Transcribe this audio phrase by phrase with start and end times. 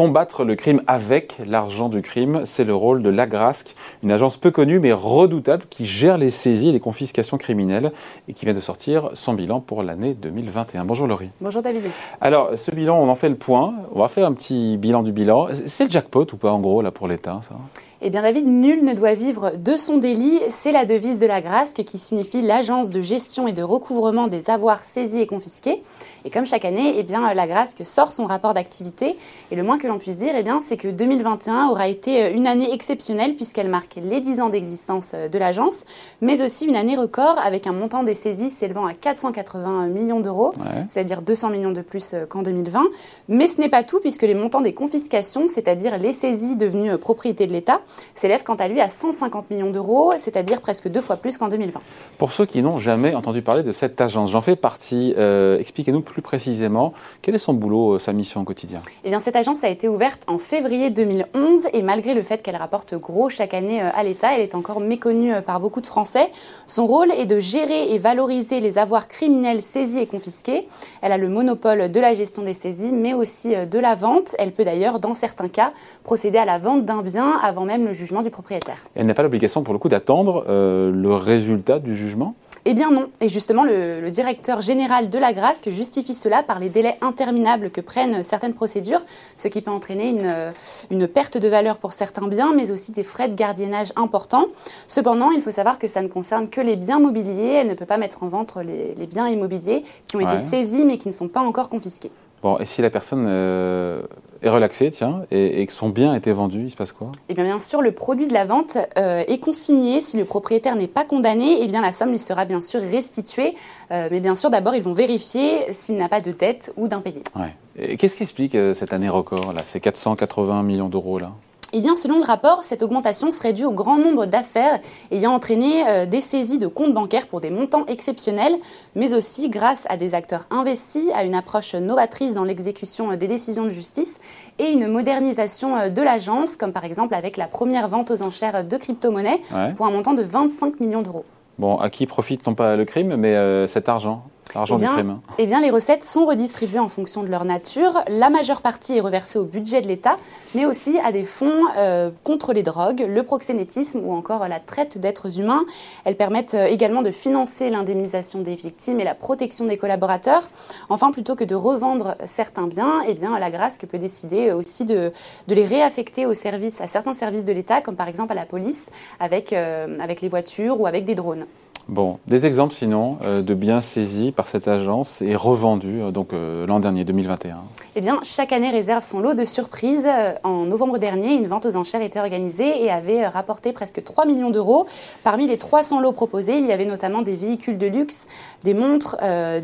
[0.00, 4.50] Combattre le crime avec l'argent du crime, c'est le rôle de l'Agrasc, une agence peu
[4.50, 7.92] connue mais redoutable qui gère les saisies et les confiscations criminelles
[8.26, 10.86] et qui vient de sortir son bilan pour l'année 2021.
[10.86, 11.28] Bonjour Laurie.
[11.42, 11.82] Bonjour David.
[12.22, 13.74] Alors, ce bilan, on en fait le point.
[13.94, 15.48] On va faire un petit bilan du bilan.
[15.66, 17.56] C'est le jackpot ou pas en gros là pour l'État ça?
[18.02, 20.40] Eh bien David, nul ne doit vivre de son délit.
[20.48, 24.48] C'est la devise de la Grasque qui signifie l'agence de gestion et de recouvrement des
[24.48, 25.82] avoirs saisis et confisqués.
[26.24, 29.16] Et comme chaque année, eh bien, la Grasque sort son rapport d'activité.
[29.50, 32.46] Et le moins que l'on puisse dire, eh bien, c'est que 2021 aura été une
[32.46, 35.84] année exceptionnelle puisqu'elle marque les 10 ans d'existence de l'agence,
[36.22, 40.52] mais aussi une année record avec un montant des saisies s'élevant à 480 millions d'euros,
[40.88, 42.82] c'est-à-dire 200 millions de plus qu'en 2020.
[43.28, 47.46] Mais ce n'est pas tout puisque les montants des confiscations, c'est-à-dire les saisies devenues propriété
[47.46, 47.82] de l'État,
[48.14, 51.80] s'élève quant à lui à 150 millions d'euros, c'est-à-dire presque deux fois plus qu'en 2020.
[52.18, 55.14] Pour ceux qui n'ont jamais entendu parler de cette agence, j'en fais partie.
[55.16, 58.80] Euh, expliquez-nous plus précisément quel est son boulot, euh, sa mission au quotidien?
[59.04, 62.56] Eh bien, cette agence a été ouverte en février 2011 et malgré le fait qu'elle
[62.56, 66.30] rapporte gros chaque année euh, à l'État, elle est encore méconnue par beaucoup de Français.
[66.66, 70.68] Son rôle est de gérer et valoriser les avoirs criminels saisis et confisqués.
[71.02, 74.34] Elle a le monopole de la gestion des saisies, mais aussi de la vente.
[74.38, 77.92] Elle peut d'ailleurs, dans certains cas, procéder à la vente d'un bien avant même le
[77.92, 78.76] jugement du propriétaire.
[78.94, 82.34] elle n'a pas l'obligation, pour le coup, d'attendre euh, le résultat du jugement?
[82.66, 83.08] Eh bien non.
[83.20, 87.80] Et justement, le, directeur général de la Grasque justifie cela par les délais interminables que
[87.80, 89.02] prennent certaines procédures,
[89.36, 90.52] ce qui peut entraîner une,
[90.90, 94.46] une, perte de valeur pour certains biens, mais aussi des frais de gardiennage importants.
[94.88, 97.60] Cependant, il faut savoir que ça ne concerne que les biens mobiliers.
[97.60, 100.98] Elle ne peut pas mettre en vente les, biens immobiliers qui ont été saisis mais
[100.98, 102.10] qui ne sont pas encore confisqués.
[102.42, 104.00] Bon, et si la personne euh,
[104.42, 107.10] est relaxée, tiens, et, que son bien a été vendu, il se passe quoi?
[107.28, 110.00] Eh bien, bien sûr, le produit de la vente euh, est consigné.
[110.00, 113.54] Si le propriétaire n'est pas condamné, eh bien, la somme lui sera bien sûr restituée.
[113.90, 117.22] Euh, mais bien sûr, d'abord, ils vont vérifier s'il n'a pas de dette ou d'impayé.
[117.36, 117.96] Ouais.
[117.96, 121.32] Qu'est-ce qui explique cette année record, là, ces 480 millions d'euros, là
[121.72, 125.88] eh bien, selon le rapport, cette augmentation serait due au grand nombre d'affaires ayant entraîné
[125.88, 128.54] euh, des saisies de comptes bancaires pour des montants exceptionnels,
[128.96, 133.28] mais aussi grâce à des acteurs investis, à une approche novatrice dans l'exécution euh, des
[133.28, 134.18] décisions de justice
[134.58, 138.64] et une modernisation euh, de l'agence, comme par exemple avec la première vente aux enchères
[138.64, 139.40] de crypto-monnaies
[139.76, 141.24] pour un montant de 25 millions d'euros.
[141.58, 144.24] Bon, à qui profite non pas le crime, mais cet argent?
[144.54, 145.18] L'argent eh du crime.
[145.38, 148.02] Eh bien, les recettes sont redistribuées en fonction de leur nature.
[148.08, 150.16] La majeure partie est reversée au budget de l'État,
[150.54, 154.98] mais aussi à des fonds euh, contre les drogues, le proxénétisme ou encore la traite
[154.98, 155.64] d'êtres humains.
[156.04, 160.48] Elles permettent euh, également de financer l'indemnisation des victimes et la protection des collaborateurs.
[160.88, 165.12] Enfin, plutôt que de revendre certains biens, eh bien, la Grâce peut décider aussi de,
[165.48, 168.46] de, les réaffecter aux services, à certains services de l'État, comme par exemple à la
[168.46, 171.46] police, avec, euh, avec les voitures ou avec des drones.
[171.90, 176.32] Bon, des exemples sinon euh, de biens saisis par cette agence et revendus euh, donc
[176.32, 177.56] euh, l'an dernier, 2021
[177.96, 180.06] Eh bien, chaque année réserve son lot de surprises.
[180.44, 184.50] En novembre dernier, une vente aux enchères était organisée et avait rapporté presque 3 millions
[184.50, 184.86] d'euros.
[185.24, 188.28] Parmi les 300 lots proposés, il y avait notamment des véhicules de luxe,
[188.62, 189.16] des montres,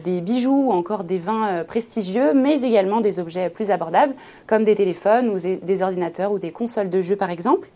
[0.02, 4.14] des bijoux ou encore des vins prestigieux, mais également des objets plus abordables
[4.48, 7.68] comme des téléphones ou des ordinateurs ou des consoles de jeux par exemple.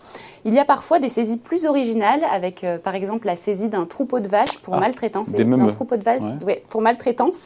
[0.45, 4.19] Il y a parfois des saisies plus originales avec par exemple la saisie d'un troupeau
[4.19, 6.23] de vaches pour ah, maltraitance, un troupeau de vaches
[6.69, 7.37] pour maltraitance,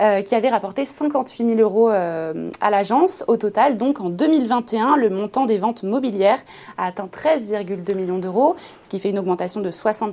[0.00, 3.24] euh, qui avait rapporté 58 000 euros euh, à l'agence.
[3.28, 6.38] Au total, donc en 2021, le montant des ventes mobilières
[6.78, 10.10] a atteint 13,2 millions d'euros, ce qui fait une augmentation de 60%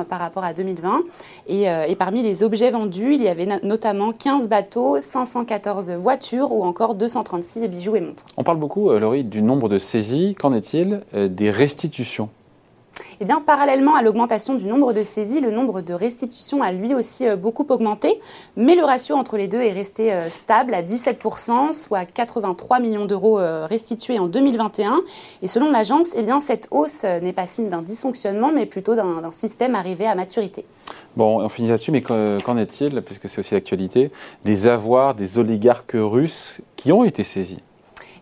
[0.00, 1.00] euh, par rapport à 2020.
[1.48, 6.64] Et, et, parmi les objets vendus, il y avait notamment 15 bateaux, 514 voitures ou
[6.64, 8.24] encore 236 bijoux et montres.
[8.36, 10.34] On parle beaucoup, Laurie, du nombre de saisies.
[10.34, 12.28] Qu'en est-il des restitutions?
[13.22, 16.94] Eh bien, parallèlement à l'augmentation du nombre de saisies, le nombre de restitutions a lui
[16.94, 18.18] aussi euh, beaucoup augmenté,
[18.56, 23.04] mais le ratio entre les deux est resté euh, stable à 17%, soit 83 millions
[23.04, 25.02] d'euros euh, restitués en 2021.
[25.42, 29.74] Et selon l'agence, eh cette hausse n'est pas signe d'un dysfonctionnement, mais plutôt d'un système
[29.74, 30.64] arrivé à maturité.
[31.16, 34.10] Bon, on finit là-dessus, mais qu'en est-il, puisque c'est aussi l'actualité,
[34.46, 37.58] des avoirs des oligarques russes qui ont été saisis?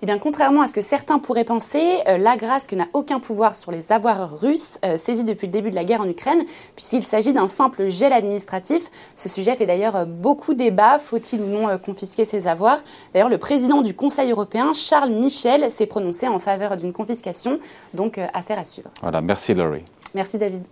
[0.01, 3.57] Eh bien, contrairement à ce que certains pourraient penser, euh, la Grasque n'a aucun pouvoir
[3.57, 6.45] sur les avoirs russes euh, saisis depuis le début de la guerre en Ukraine,
[6.77, 8.91] puisqu'il s'agit d'un simple gel administratif.
[9.17, 10.99] Ce sujet fait d'ailleurs euh, beaucoup débat.
[10.99, 12.79] Faut-il ou non confisquer ces avoirs
[13.13, 17.59] D'ailleurs, le président du Conseil européen, Charles Michel, s'est prononcé en faveur d'une confiscation.
[17.95, 18.91] Donc, affaire à suivre.
[19.03, 19.85] Voilà, merci Laurie.
[20.15, 20.63] Merci David.